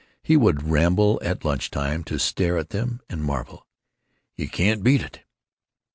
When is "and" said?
3.07-3.23